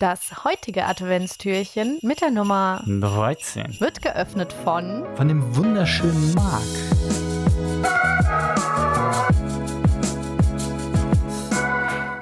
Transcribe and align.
Das 0.00 0.44
heutige 0.44 0.86
Adventstürchen 0.86 1.98
mit 2.00 2.22
der 2.22 2.30
Nummer 2.30 2.82
13 2.86 3.80
wird 3.80 4.00
geöffnet 4.00 4.50
von 4.50 5.04
von 5.14 5.28
dem 5.28 5.54
wunderschönen 5.54 6.32
Marc. 6.32 6.62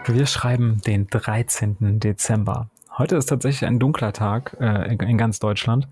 Wir 0.08 0.26
schreiben 0.26 0.80
den 0.84 1.06
13. 1.06 2.00
Dezember. 2.00 2.68
Heute 2.98 3.14
ist 3.14 3.26
tatsächlich 3.26 3.64
ein 3.64 3.78
dunkler 3.78 4.12
Tag 4.12 4.56
äh, 4.58 4.92
in, 4.92 4.98
in, 4.98 5.16
ganz 5.16 5.38
Deutschland. 5.38 5.86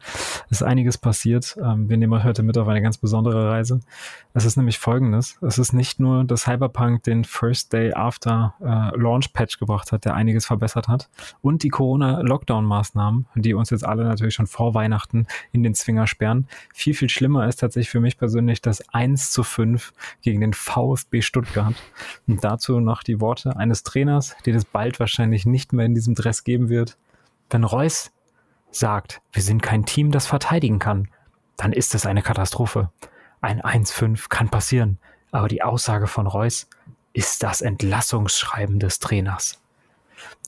Es 0.50 0.60
ist 0.60 0.62
einiges 0.64 0.98
passiert. 0.98 1.56
Ähm, 1.62 1.88
wir 1.88 1.96
nehmen 1.96 2.12
euch 2.14 2.24
heute 2.24 2.42
mit 2.42 2.58
auf 2.58 2.66
eine 2.66 2.82
ganz 2.82 2.98
besondere 2.98 3.48
Reise. 3.48 3.78
Es 4.34 4.44
ist 4.44 4.56
nämlich 4.56 4.80
folgendes. 4.80 5.38
Es 5.40 5.56
ist 5.56 5.72
nicht 5.72 6.00
nur, 6.00 6.24
dass 6.24 6.42
Cyberpunk 6.42 7.04
den 7.04 7.22
First 7.22 7.72
Day 7.72 7.92
After 7.92 8.54
äh, 8.60 8.98
Launch 8.98 9.32
Patch 9.32 9.60
gebracht 9.60 9.92
hat, 9.92 10.04
der 10.04 10.14
einiges 10.14 10.46
verbessert 10.46 10.88
hat. 10.88 11.08
Und 11.42 11.62
die 11.62 11.68
Corona-Lockdown-Maßnahmen, 11.68 13.26
die 13.36 13.54
uns 13.54 13.70
jetzt 13.70 13.86
alle 13.86 14.02
natürlich 14.04 14.34
schon 14.34 14.48
vor 14.48 14.74
Weihnachten 14.74 15.28
in 15.52 15.62
den 15.62 15.76
Zwinger 15.76 16.08
sperren. 16.08 16.48
Viel, 16.74 16.94
viel 16.94 17.08
schlimmer 17.08 17.46
ist 17.46 17.60
tatsächlich 17.60 17.90
für 17.90 18.00
mich 18.00 18.18
persönlich 18.18 18.62
das 18.62 18.82
1 18.92 19.30
zu 19.30 19.44
5 19.44 19.92
gegen 20.22 20.40
den 20.40 20.54
VfB 20.54 21.22
Stuttgart. 21.22 21.74
Und 22.26 22.42
dazu 22.42 22.80
noch 22.80 23.04
die 23.04 23.20
Worte 23.20 23.56
eines 23.56 23.84
Trainers, 23.84 24.34
den 24.44 24.56
es 24.56 24.64
bald 24.64 24.98
wahrscheinlich 24.98 25.46
nicht 25.46 25.72
mehr 25.72 25.86
in 25.86 25.94
diesem 25.94 26.16
Dress 26.16 26.42
geben 26.42 26.68
wird. 26.68 26.95
Wenn 27.50 27.64
Reus 27.64 28.10
sagt, 28.70 29.22
wir 29.32 29.42
sind 29.42 29.62
kein 29.62 29.86
Team, 29.86 30.10
das 30.10 30.26
verteidigen 30.26 30.78
kann, 30.78 31.08
dann 31.56 31.72
ist 31.72 31.94
es 31.94 32.06
eine 32.06 32.22
Katastrophe. 32.22 32.90
Ein 33.40 33.62
1-5 33.62 34.28
kann 34.28 34.48
passieren, 34.48 34.98
aber 35.30 35.48
die 35.48 35.62
Aussage 35.62 36.06
von 36.06 36.26
Reus 36.26 36.68
ist 37.12 37.42
das 37.42 37.60
Entlassungsschreiben 37.60 38.78
des 38.78 38.98
Trainers. 38.98 39.60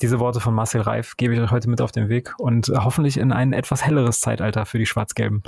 Diese 0.02 0.18
Worte 0.18 0.40
von 0.40 0.54
Marcel 0.54 0.80
Reif 0.80 1.16
gebe 1.16 1.34
ich 1.34 1.40
euch 1.40 1.50
heute 1.50 1.68
mit 1.68 1.80
auf 1.80 1.92
den 1.92 2.08
Weg 2.08 2.34
und 2.38 2.68
hoffentlich 2.68 3.16
in 3.16 3.32
ein 3.32 3.52
etwas 3.52 3.84
helleres 3.84 4.20
Zeitalter 4.20 4.66
für 4.66 4.78
die 4.78 4.86
Schwarz-Gelben. 4.86 5.42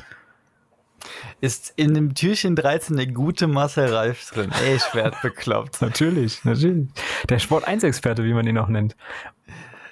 Ist 1.41 1.73
in 1.77 1.95
dem 1.95 2.15
Türchen 2.15 2.57
13 2.57 2.99
eine 2.99 3.11
gute 3.11 3.47
Marcel 3.47 3.93
Reif 3.95 4.31
drin? 4.31 4.53
Ey, 4.65 4.77
ich 4.77 4.95
werde 4.95 5.17
bekloppt. 5.23 5.81
natürlich, 5.81 6.45
natürlich. 6.45 6.89
Der 7.29 7.39
Sport 7.39 7.67
1-Experte, 7.67 8.25
wie 8.25 8.35
man 8.35 8.47
ihn 8.47 8.59
auch 8.59 8.69
nennt. 8.69 8.97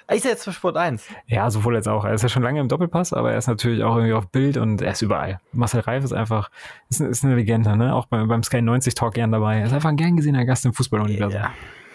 Ist 0.09 0.25
er 0.25 0.31
jetzt 0.31 0.43
für 0.43 0.51
Sport 0.51 0.75
1? 0.75 1.07
Ja, 1.27 1.51
sowohl 1.51 1.75
als 1.75 1.87
auch. 1.87 2.03
Er 2.03 2.13
ist 2.13 2.23
ja 2.23 2.29
schon 2.29 2.41
lange 2.41 2.59
im 2.59 2.67
Doppelpass, 2.67 3.13
aber 3.13 3.31
er 3.31 3.37
ist 3.37 3.47
natürlich 3.47 3.83
auch 3.83 3.95
irgendwie 3.95 4.13
auf 4.13 4.27
Bild 4.27 4.57
und 4.57 4.81
er 4.81 4.93
ist 4.93 5.01
überall. 5.03 5.39
Marcel 5.53 5.81
Reif 5.81 6.03
ist 6.03 6.13
einfach, 6.13 6.49
ist, 6.89 6.99
ist 6.99 7.23
eine 7.23 7.35
Legende, 7.35 7.75
ne? 7.77 7.93
Auch 7.93 8.07
beim, 8.07 8.27
beim 8.27 8.41
Sky 8.41 8.61
90 8.61 8.95
Talk 8.95 9.13
gern 9.13 9.31
dabei. 9.31 9.59
Er 9.59 9.65
ist 9.67 9.73
einfach 9.73 9.89
ein 9.89 9.97
gern 9.97 10.15
gesehener 10.15 10.45
Gast 10.45 10.65
im 10.65 10.73
Fußballuniversum. 10.73 11.39
Ja. 11.39 11.51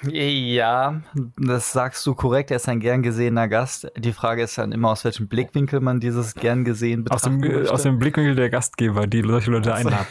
Ja, 0.06 1.00
das 1.38 1.72
sagst 1.72 2.06
du 2.06 2.14
korrekt. 2.14 2.50
Er 2.50 2.58
ist 2.58 2.68
ein 2.68 2.80
gern 2.80 3.02
gesehener 3.02 3.48
Gast. 3.48 3.90
Die 3.96 4.12
Frage 4.12 4.42
ist 4.42 4.58
dann 4.58 4.72
immer, 4.72 4.90
aus 4.90 5.04
welchem 5.04 5.28
Blickwinkel 5.28 5.80
man 5.80 5.98
dieses 5.98 6.34
gern 6.34 6.64
gesehen 6.64 7.04
betrachtet. 7.04 7.32
Aus 7.32 7.40
dem, 7.40 7.66
aus 7.68 7.82
dem 7.84 7.98
Blickwinkel 7.98 8.34
der 8.34 8.50
Gastgeber, 8.50 9.06
die 9.06 9.22
solche 9.22 9.50
Leute 9.50 9.74
einladen. 9.74 10.06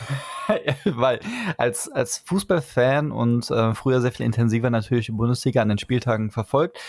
Weil 0.86 1.20
als, 1.58 1.92
als 1.92 2.24
Fußballfan 2.26 3.12
und 3.12 3.50
äh, 3.52 3.74
früher 3.76 4.02
sehr 4.02 4.12
viel 4.12 4.26
intensiver 4.26 4.70
natürlich 4.70 5.06
die 5.06 5.12
Bundesliga 5.12 5.62
an 5.62 5.70
den 5.70 5.78
Spieltagen 5.78 6.32
verfolgt, 6.32 6.80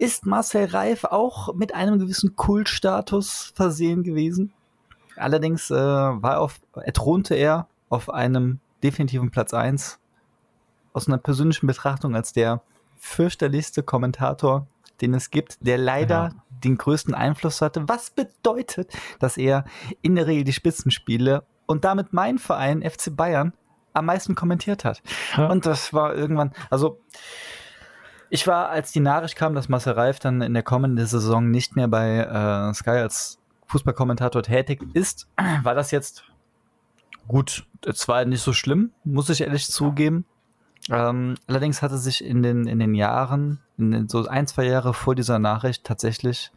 ist 0.00 0.24
Marcel 0.24 0.64
Reif 0.64 1.04
auch 1.04 1.54
mit 1.54 1.74
einem 1.74 1.98
gewissen 1.98 2.34
Kultstatus 2.34 3.52
versehen 3.54 4.02
gewesen. 4.02 4.52
Allerdings 5.16 5.70
äh, 5.70 5.74
war 5.74 6.40
auf, 6.40 6.58
erthronte 6.74 7.34
er 7.34 7.68
auf 7.90 8.08
einem 8.08 8.60
definitiven 8.82 9.30
Platz 9.30 9.52
1 9.52 9.98
aus 10.94 11.06
einer 11.06 11.18
persönlichen 11.18 11.66
Betrachtung 11.66 12.16
als 12.16 12.32
der 12.32 12.62
fürchterlichste 12.96 13.82
Kommentator, 13.82 14.66
den 15.02 15.12
es 15.12 15.30
gibt, 15.30 15.58
der 15.60 15.76
leider 15.76 16.14
ja. 16.14 16.30
den 16.64 16.78
größten 16.78 17.14
Einfluss 17.14 17.60
hatte. 17.60 17.86
Was 17.86 18.10
bedeutet, 18.10 18.90
dass 19.18 19.36
er 19.36 19.66
in 20.00 20.14
der 20.14 20.26
Regel 20.26 20.44
die 20.44 20.54
Spitzenspiele 20.54 21.44
und 21.66 21.84
damit 21.84 22.14
mein 22.14 22.38
Verein 22.38 22.82
FC 22.82 23.14
Bayern 23.14 23.52
am 23.92 24.06
meisten 24.06 24.34
kommentiert 24.34 24.84
hat. 24.84 25.02
Ja. 25.36 25.48
Und 25.48 25.66
das 25.66 25.92
war 25.92 26.14
irgendwann, 26.14 26.52
also 26.70 27.00
ich 28.30 28.46
war, 28.46 28.70
als 28.70 28.92
die 28.92 29.00
Nachricht 29.00 29.36
kam, 29.36 29.54
dass 29.54 29.68
Marcel 29.68 29.92
Reif 29.94 30.20
dann 30.20 30.40
in 30.40 30.54
der 30.54 30.62
kommenden 30.62 31.04
Saison 31.04 31.50
nicht 31.50 31.76
mehr 31.76 31.88
bei 31.88 32.18
äh, 32.18 32.72
Sky 32.72 32.90
als 32.90 33.38
Fußballkommentator 33.66 34.42
tätig 34.42 34.82
ist, 34.94 35.28
war 35.62 35.74
das 35.74 35.90
jetzt 35.90 36.24
gut. 37.26 37.66
Es 37.84 38.06
war 38.08 38.24
nicht 38.24 38.42
so 38.42 38.52
schlimm, 38.52 38.92
muss 39.04 39.28
ich 39.30 39.40
ehrlich 39.40 39.66
zugeben. 39.66 40.24
Ähm, 40.88 41.34
allerdings 41.46 41.82
hatte 41.82 41.98
sich 41.98 42.24
in 42.24 42.42
den, 42.42 42.66
in 42.66 42.78
den 42.78 42.94
Jahren, 42.94 43.60
in 43.76 43.90
den, 43.90 44.08
so 44.08 44.26
ein, 44.26 44.46
zwei 44.46 44.64
Jahre 44.64 44.94
vor 44.94 45.14
dieser 45.14 45.38
Nachricht 45.38 45.84
tatsächlich 45.84 46.52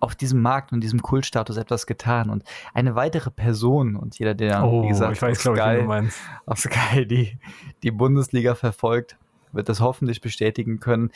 auf 0.00 0.14
diesem 0.14 0.40
Markt 0.40 0.72
und 0.72 0.80
diesem 0.80 1.02
Kultstatus 1.02 1.56
etwas 1.56 1.86
getan. 1.86 2.30
Und 2.30 2.44
eine 2.74 2.94
weitere 2.94 3.30
Person 3.30 3.96
und 3.96 4.18
jeder, 4.18 4.34
der, 4.34 4.64
oh, 4.64 4.84
wie 4.84 4.88
gesagt, 4.88 5.20
weiß, 5.20 5.46
auf, 5.46 5.56
Sky, 5.56 6.10
auf 6.46 6.58
Sky 6.58 7.06
die, 7.06 7.38
die 7.82 7.90
Bundesliga 7.90 8.54
verfolgt, 8.54 9.16
wird 9.52 9.68
das 9.68 9.80
hoffentlich 9.80 10.20
bestätigen 10.20 10.80
können. 10.80 11.10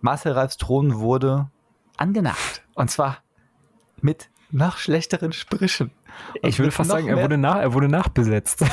Marcel 0.00 0.32
Reifs 0.32 0.56
Thron 0.56 0.98
wurde 0.98 1.50
angenagt. 1.96 2.62
Und 2.74 2.90
zwar 2.90 3.18
mit 4.00 4.28
noch 4.50 4.76
schlechteren 4.76 5.32
Sprüchen. 5.32 5.92
Und 6.42 6.48
ich 6.48 6.58
würde 6.58 6.72
fast 6.72 6.90
sagen, 6.90 7.08
er 7.08 7.22
wurde, 7.22 7.38
nach, 7.38 7.56
er 7.56 7.72
wurde 7.72 7.88
nachbesetzt. 7.88 8.64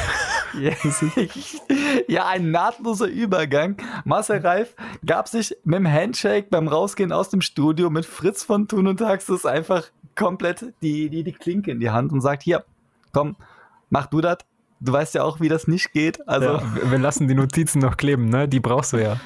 ja, 2.07 2.27
ein 2.27 2.51
nahtloser 2.51 3.07
Übergang. 3.07 3.77
Marcel 4.03 4.39
Reif 4.39 4.75
gab 5.05 5.27
sich 5.27 5.55
mit 5.63 5.77
dem 5.77 5.89
Handshake 5.89 6.47
beim 6.49 6.67
Rausgehen 6.67 7.11
aus 7.11 7.29
dem 7.29 7.41
Studio 7.41 7.89
mit 7.89 8.05
Fritz 8.05 8.43
von 8.43 8.67
Thun 8.67 8.87
und 8.87 8.97
Taxis 8.97 9.45
einfach 9.45 9.89
komplett 10.15 10.73
die, 10.81 11.09
die, 11.09 11.23
die 11.23 11.31
Klinke 11.31 11.71
in 11.71 11.79
die 11.79 11.91
Hand 11.91 12.11
und 12.11 12.21
sagt, 12.21 12.43
hier, 12.43 12.65
komm, 13.13 13.37
mach 13.89 14.07
du 14.07 14.19
das 14.21 14.39
du 14.79 14.91
weißt 14.91 15.15
ja 15.15 15.23
auch, 15.23 15.39
wie 15.39 15.49
das 15.49 15.67
nicht 15.67 15.91
geht. 15.91 16.27
Also 16.27 16.47
ja, 16.47 16.91
wir 16.91 16.99
lassen 16.99 17.27
die 17.27 17.35
Notizen 17.35 17.79
noch 17.79 17.97
kleben, 17.97 18.29
ne? 18.29 18.47
Die 18.47 18.59
brauchst 18.59 18.93
du 18.93 18.97
ja. 18.97 19.17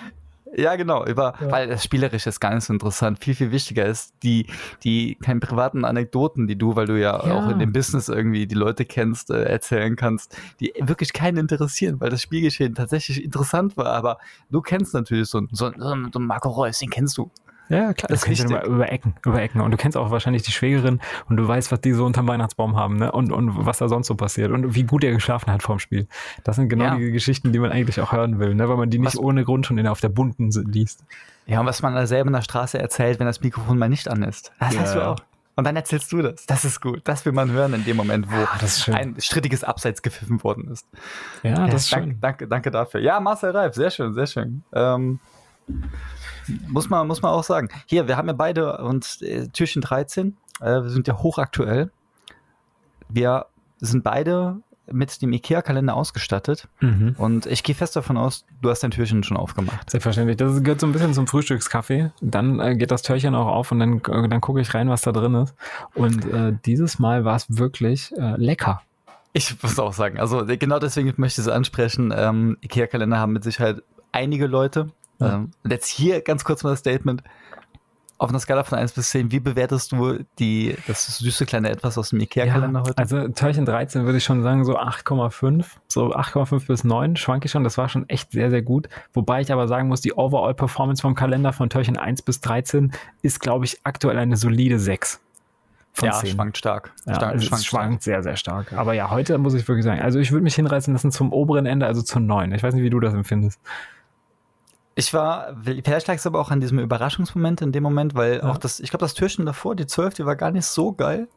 Ja, 0.55 0.75
genau, 0.75 1.03
über, 1.05 1.33
ja. 1.41 1.51
weil 1.51 1.67
das 1.67 1.83
Spielerische 1.83 2.29
ist 2.29 2.39
gar 2.39 2.53
nicht 2.53 2.63
so 2.63 2.73
interessant. 2.73 3.23
Viel, 3.23 3.33
viel 3.33 3.51
wichtiger 3.51 3.85
ist 3.85 4.13
die, 4.21 4.45
die 4.83 5.15
keine 5.15 5.39
privaten 5.39 5.83
Anekdoten, 5.83 6.45
die 6.47 6.55
du, 6.55 6.75
weil 6.75 6.85
du 6.85 6.99
ja, 6.99 7.25
ja. 7.25 7.33
auch 7.33 7.49
in 7.49 7.57
dem 7.57 7.73
Business 7.73 8.07
irgendwie 8.07 8.45
die 8.45 8.55
Leute 8.55 8.85
kennst, 8.85 9.31
äh, 9.31 9.43
erzählen 9.43 9.95
kannst, 9.95 10.37
die 10.59 10.73
wirklich 10.79 11.11
keinen 11.11 11.37
interessieren, 11.37 11.99
weil 11.99 12.11
das 12.11 12.21
Spielgeschehen 12.21 12.75
tatsächlich 12.75 13.23
interessant 13.23 13.77
war. 13.77 13.87
Aber 13.87 14.19
du 14.51 14.61
kennst 14.61 14.93
natürlich 14.93 15.27
so, 15.27 15.41
so, 15.51 15.71
so 15.75 15.91
einen 15.91 16.11
Marco 16.19 16.49
Reus, 16.49 16.79
den 16.79 16.91
kennst 16.91 17.17
du. 17.17 17.31
Ja, 17.69 17.93
klar. 17.93 18.07
Das, 18.09 18.21
das 18.21 18.23
kennst 18.23 18.49
du 18.49 18.57
über 18.57 18.91
Ecken, 18.91 19.15
über 19.25 19.41
Ecken. 19.41 19.61
Und 19.61 19.71
du 19.71 19.77
kennst 19.77 19.97
auch 19.97 20.11
wahrscheinlich 20.11 20.43
die 20.43 20.51
Schwägerin 20.51 20.99
und 21.29 21.37
du 21.37 21.47
weißt, 21.47 21.71
was 21.71 21.81
die 21.81 21.93
so 21.93 22.05
unterm 22.05 22.27
Weihnachtsbaum 22.27 22.75
haben, 22.75 22.97
ne? 22.97 23.11
Und, 23.11 23.31
und 23.31 23.65
was 23.65 23.77
da 23.77 23.87
sonst 23.87 24.07
so 24.07 24.15
passiert 24.15 24.51
und 24.51 24.75
wie 24.75 24.83
gut 24.83 25.03
er 25.03 25.11
geschlafen 25.11 25.51
hat 25.51 25.63
vorm 25.63 25.79
Spiel. 25.79 26.07
Das 26.43 26.57
sind 26.57 26.69
genau 26.69 26.85
ja. 26.85 26.95
die 26.97 27.11
Geschichten, 27.11 27.51
die 27.51 27.59
man 27.59 27.71
eigentlich 27.71 27.99
auch 28.01 28.11
hören 28.11 28.39
will, 28.39 28.53
ne? 28.53 28.67
Weil 28.69 28.77
man 28.77 28.89
die 28.89 28.99
nicht 28.99 29.15
was, 29.15 29.17
ohne 29.17 29.43
Grund 29.45 29.65
schon 29.65 29.77
in, 29.77 29.87
auf 29.87 30.01
der 30.01 30.09
bunten 30.09 30.51
liest. 30.71 31.03
Ja, 31.45 31.59
und 31.59 31.65
was 31.65 31.81
man 31.81 31.95
da 31.95 32.05
selber 32.05 32.27
in 32.27 32.33
der 32.33 32.41
Straße 32.41 32.77
erzählt, 32.77 33.19
wenn 33.19 33.27
das 33.27 33.41
Mikrofon 33.41 33.77
mal 33.77 33.89
nicht 33.89 34.07
an 34.07 34.23
ist. 34.23 34.51
Das 34.59 34.73
ja. 34.73 34.81
hast 34.81 34.95
du 34.95 35.07
auch. 35.07 35.19
Und 35.55 35.65
dann 35.65 35.75
erzählst 35.75 36.11
du 36.11 36.21
das. 36.21 36.47
Das 36.47 36.65
ist 36.65 36.81
gut. 36.81 37.01
Das 37.03 37.25
will 37.25 37.31
man 37.31 37.51
hören 37.51 37.73
in 37.73 37.85
dem 37.85 37.95
Moment, 37.95 38.27
wo 38.31 38.37
ah, 38.37 38.93
ein 38.93 39.15
strittiges 39.19 39.63
Abseits 39.63 40.01
gepfiffen 40.01 40.43
worden 40.43 40.71
ist. 40.71 40.87
Ja, 41.43 41.67
das 41.67 41.83
ist 41.83 41.93
danke, 41.93 42.09
schön. 42.09 42.19
Danke, 42.19 42.47
danke 42.47 42.71
dafür. 42.71 43.01
Ja, 43.01 43.19
Marcel 43.19 43.51
Reif, 43.51 43.75
sehr 43.75 43.91
schön, 43.91 44.13
sehr 44.13 44.25
schön. 44.25 44.63
Ähm, 44.73 45.19
muss 46.67 46.89
man, 46.89 47.07
muss 47.07 47.21
man 47.21 47.31
auch 47.31 47.43
sagen. 47.43 47.69
Hier, 47.85 48.07
wir 48.07 48.17
haben 48.17 48.27
ja 48.27 48.33
beide 48.33 48.77
und 48.77 49.21
äh, 49.21 49.47
Türchen 49.47 49.81
13. 49.81 50.37
Äh, 50.61 50.65
wir 50.65 50.89
sind 50.89 51.07
ja 51.07 51.17
hochaktuell. 51.17 51.91
Wir 53.09 53.45
sind 53.79 54.03
beide 54.03 54.61
mit 54.91 55.21
dem 55.21 55.31
IKEA-Kalender 55.33 55.95
ausgestattet. 55.95 56.67
Mhm. 56.81 57.15
Und 57.17 57.45
ich 57.45 57.63
gehe 57.63 57.75
fest 57.75 57.95
davon 57.95 58.17
aus, 58.17 58.45
du 58.61 58.69
hast 58.69 58.83
dein 58.83 58.91
Türchen 58.91 59.23
schon 59.23 59.37
aufgemacht. 59.37 59.89
Selbstverständlich. 59.89 60.37
Das 60.37 60.61
gehört 60.61 60.79
so 60.79 60.87
ein 60.87 60.93
bisschen 60.93 61.13
zum 61.13 61.27
Frühstückskaffee. 61.27 62.11
Dann 62.21 62.59
äh, 62.59 62.75
geht 62.75 62.91
das 62.91 63.01
Türchen 63.01 63.35
auch 63.35 63.47
auf 63.47 63.71
und 63.71 63.79
dann, 63.79 63.99
äh, 63.99 64.27
dann 64.27 64.41
gucke 64.41 64.61
ich 64.61 64.73
rein, 64.73 64.89
was 64.89 65.01
da 65.01 65.11
drin 65.11 65.35
ist. 65.35 65.55
Und 65.93 66.25
äh, 66.25 66.53
dieses 66.65 66.99
Mal 66.99 67.23
war 67.23 67.35
es 67.35 67.57
wirklich 67.57 68.11
äh, 68.17 68.35
lecker. 68.35 68.81
Ich 69.31 69.61
muss 69.63 69.79
auch 69.79 69.93
sagen, 69.93 70.19
also 70.19 70.45
genau 70.45 70.79
deswegen 70.79 71.11
möchte 71.17 71.41
ich 71.41 71.47
es 71.47 71.51
ansprechen. 71.51 72.13
Ähm, 72.15 72.57
IKEA-Kalender 72.61 73.17
haben 73.17 73.33
mit 73.33 73.43
Sicherheit 73.43 73.81
einige 74.11 74.47
Leute. 74.47 74.91
Ja. 75.19 75.35
Ähm, 75.35 75.51
und 75.63 75.71
jetzt 75.71 75.87
hier 75.87 76.21
ganz 76.21 76.43
kurz 76.43 76.63
mal 76.63 76.71
das 76.71 76.79
Statement. 76.79 77.23
Auf 78.19 78.29
einer 78.29 78.39
Skala 78.39 78.63
von 78.63 78.77
1 78.77 78.93
bis 78.93 79.09
10, 79.09 79.31
wie 79.31 79.39
bewertest 79.39 79.91
du 79.91 80.19
die, 80.39 80.77
das 80.87 81.17
süße 81.17 81.45
kleine 81.45 81.69
Etwas 81.69 81.97
aus 81.97 82.11
dem 82.11 82.21
Ikea-Kalender 82.21 82.79
ja, 82.79 82.85
heute? 82.85 82.97
Also 82.97 83.27
Türchen 83.27 83.65
13 83.65 84.05
würde 84.05 84.19
ich 84.19 84.23
schon 84.23 84.43
sagen, 84.43 84.63
so 84.63 84.77
8,5. 84.77 85.65
So 85.89 86.15
8,5 86.15 86.67
bis 86.67 86.83
9 86.85 87.17
schwanke 87.17 87.47
ich 87.47 87.51
schon. 87.51 87.65
Das 87.65 87.77
war 87.77 87.89
schon 87.89 88.07
echt 88.07 88.31
sehr, 88.31 88.49
sehr 88.49 88.61
gut. 88.61 88.87
Wobei 89.13 89.41
ich 89.41 89.51
aber 89.51 89.67
sagen 89.67 89.89
muss, 89.89 89.99
die 89.99 90.13
Overall-Performance 90.13 91.01
vom 91.01 91.15
Kalender 91.15 91.51
von 91.51 91.69
Türchen 91.69 91.97
1 91.97 92.21
bis 92.21 92.39
13 92.39 92.93
ist, 93.23 93.41
glaube 93.41 93.65
ich, 93.65 93.79
aktuell 93.83 94.17
eine 94.17 94.37
solide 94.37 94.79
6. 94.79 95.19
ja, 96.01 96.11
10. 96.13 96.29
schwankt 96.29 96.57
stark. 96.57 96.93
Ja, 97.05 97.15
stark, 97.15 97.35
es 97.35 97.45
schwankt, 97.45 97.65
schwankt 97.65 98.03
sehr, 98.03 98.23
sehr 98.23 98.37
stark. 98.37 98.71
Aber 98.71 98.93
ja, 98.93 99.09
heute 99.09 99.37
muss 99.37 99.53
ich 99.53 99.67
wirklich 99.67 99.83
sagen, 99.83 100.01
also 100.01 100.19
ich 100.19 100.31
würde 100.31 100.43
mich 100.43 100.55
hinreißen 100.55 100.93
lassen 100.93 101.11
zum 101.11 101.33
oberen 101.33 101.65
Ende, 101.65 101.87
also 101.87 102.01
zu 102.01 102.21
9. 102.21 102.53
Ich 102.53 102.63
weiß 102.63 102.73
nicht, 102.73 102.83
wie 102.83 102.89
du 102.89 103.01
das 103.01 103.13
empfindest 103.13 103.59
Ich 104.95 105.13
war, 105.13 105.55
vielleicht 105.63 106.07
lag 106.07 106.15
es 106.15 106.27
aber 106.27 106.39
auch 106.39 106.51
an 106.51 106.61
diesem 106.61 106.77
Überraschungsmoment 106.79 107.61
in 107.61 107.71
dem 107.71 107.81
Moment, 107.83 108.13
weil 108.15 108.37
Ja. 108.37 108.43
auch 108.51 108.57
das, 108.57 108.79
ich 108.79 108.89
glaube, 108.91 109.03
das 109.03 109.13
Türchen 109.15 109.45
davor, 109.45 109.75
die 109.75 109.87
12, 109.87 110.13
die 110.13 110.25
war 110.25 110.35
gar 110.35 110.51
nicht 110.51 110.65
so 110.65 110.93
geil. 110.93 111.27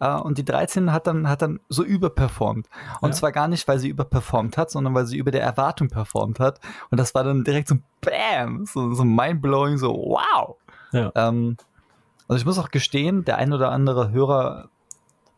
Äh, 0.00 0.14
und 0.14 0.38
die 0.38 0.44
13 0.44 0.92
hat 0.92 1.06
dann, 1.06 1.28
hat 1.28 1.42
dann 1.42 1.60
so 1.68 1.82
überperformt. 1.84 2.68
Und 3.00 3.10
Ja. 3.10 3.16
zwar 3.16 3.32
gar 3.32 3.48
nicht, 3.48 3.66
weil 3.68 3.78
sie 3.78 3.88
überperformt 3.88 4.56
hat, 4.56 4.70
sondern 4.70 4.94
weil 4.94 5.06
sie 5.06 5.18
über 5.18 5.30
der 5.30 5.42
Erwartung 5.42 5.88
performt 5.88 6.40
hat. 6.40 6.60
Und 6.90 6.98
das 6.98 7.14
war 7.14 7.24
dann 7.24 7.44
direkt 7.44 7.68
so 7.68 7.76
BAM! 8.00 8.64
So, 8.64 8.94
so 8.94 9.04
mindblowing, 9.04 9.76
so 9.76 9.92
wow! 9.92 10.56
Ja. 10.92 11.12
Ähm, 11.14 11.56
also 12.26 12.38
ich 12.40 12.46
muss 12.46 12.58
auch 12.58 12.70
gestehen, 12.70 13.24
der 13.24 13.36
ein 13.38 13.52
oder 13.52 13.70
andere 13.70 14.10
Hörer 14.12 14.68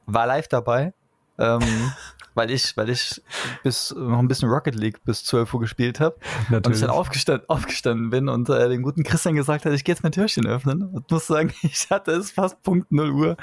war 0.07 0.27
live 0.27 0.49
dabei. 0.49 0.93
Ähm, 1.39 1.63
weil 2.35 2.51
ich, 2.51 2.77
weil 2.77 2.89
ich 2.91 3.23
bis 3.63 3.95
noch 3.97 4.19
ein 4.19 4.29
bisschen 4.29 4.49
Rocket 4.49 4.75
League 4.75 5.03
bis 5.05 5.25
12 5.25 5.53
Uhr 5.55 5.61
gespielt 5.61 6.01
habe. 6.01 6.17
Und 6.51 6.69
ich 6.71 6.81
dann 6.81 6.91
aufgestanden, 6.91 7.49
aufgestanden 7.49 8.11
bin 8.11 8.29
und 8.29 8.49
äh, 8.49 8.69
dem 8.69 8.83
guten 8.83 9.03
Christian 9.03 9.35
gesagt 9.35 9.65
hat, 9.65 9.73
ich 9.73 9.85
gehe 9.85 9.95
jetzt 9.95 10.03
mein 10.03 10.13
Türchen 10.13 10.47
öffnen. 10.47 10.83
Und 10.83 11.11
muss 11.11 11.27
sagen, 11.27 11.53
ich 11.63 11.89
hatte 11.91 12.13
es 12.13 12.31
fast 12.31 12.63
Punkt 12.63 12.93
0 12.93 13.11
Uhr. 13.11 13.37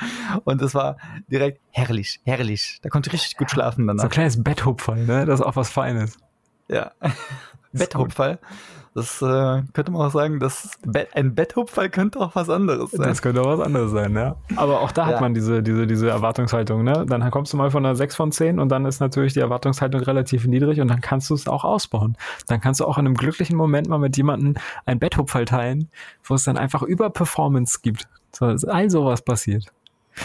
Und 0.44 0.62
es 0.62 0.74
war 0.74 0.98
direkt 1.28 1.62
herrlich, 1.72 2.20
herrlich. 2.26 2.80
Da 2.82 2.90
konnte 2.90 3.10
ich 3.10 3.14
richtig 3.14 3.38
gut 3.38 3.52
schlafen 3.52 3.86
So 3.86 3.92
ein 3.92 3.98
danach. 3.98 4.10
kleines 4.10 4.44
Betthupferl, 4.44 5.06
ne? 5.06 5.26
Das 5.26 5.40
ist 5.40 5.46
auch 5.46 5.56
was 5.56 5.70
Feines. 5.70 6.18
Ja. 6.70 6.92
Betthupferl. 7.74 8.40
Das 8.98 9.22
äh, 9.22 9.62
könnte 9.74 9.92
man 9.92 10.08
auch 10.08 10.12
sagen, 10.12 10.40
dass 10.40 10.72
ein 11.14 11.36
Betthupferl 11.36 11.88
könnte 11.92 12.20
auch 12.20 12.34
was 12.34 12.50
anderes 12.50 12.90
sein. 12.90 13.08
Das 13.08 13.22
könnte 13.22 13.42
auch 13.44 13.46
was 13.60 13.60
anderes 13.60 13.92
sein, 13.92 14.16
ja. 14.16 14.38
Aber 14.56 14.82
auch 14.82 14.92
da 14.92 15.06
hat 15.06 15.14
Ja. 15.16 15.22
man 15.22 15.36
diese, 15.36 15.62
diese, 15.62 15.86
diese 15.86 16.10
Erwartungshaltung, 16.10 16.84
ne? 16.84 17.06
Dann 17.08 17.30
kommst 17.30 17.54
du 17.54 17.58
mal 17.58 17.70
von 17.70 17.86
einer 17.86 17.96
6 17.96 18.16
von 18.16 18.32
10 18.32 18.60
und 18.60 18.70
dann 18.70 18.86
ist 18.86 19.00
natürlich 19.00 19.34
die 19.34 19.40
Erwartungshaltung 19.40 20.02
relativ 20.02 20.48
niedrig 20.48 20.82
und 20.82 20.88
dann 20.88 21.00
kannst 21.00 21.30
du 21.30 21.36
es 21.36 21.48
auch 21.48 21.64
ausbauen. 21.64 22.18
Dann 22.48 22.60
kannst 22.60 22.80
du 22.80 22.86
auch 22.86 22.98
in 22.98 23.06
einem 23.06 23.14
glücklichen 23.14 23.56
Moment 23.56 23.88
mal 23.88 24.00
mit 24.00 24.18
jemandem 24.18 24.56
ein 24.88 24.98
Betthupferl 24.98 25.46
teilen, 25.46 25.92
wo 26.24 26.34
es 26.34 26.44
dann 26.46 26.58
einfach 26.58 26.82
über 26.82 27.12
Performance 27.12 27.78
gibt. 27.84 28.08
So, 28.32 28.46
all 28.48 28.90
sowas 28.90 29.22
passiert. 29.22 29.68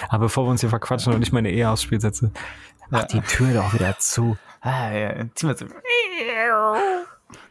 Aber 0.09 0.21
bevor 0.21 0.47
wir 0.47 0.51
uns 0.51 0.63
hier 0.63 0.71
verquatschen 0.71 1.13
und 1.13 1.21
ich 1.21 1.33
meine 1.33 1.51
Ehe 1.51 1.69
aufs 1.69 1.83
Spiel 1.83 2.01
setze, 2.01 2.31
mach 2.89 3.01
Ja. 3.01 3.07
die 3.07 3.21
Tür 3.21 3.53
doch 3.53 3.75
wieder 3.75 3.99
zu. 3.99 4.39
Ah, 4.63 4.91
ja, 4.93 5.11
ziehen 5.35 5.51
wir 5.51 5.57
zu. 5.57 5.67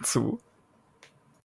zu. 0.02 0.40